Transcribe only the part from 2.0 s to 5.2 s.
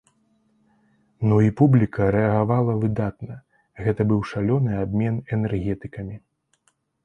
рэагавала выдатна, гэта быў шалёны абмен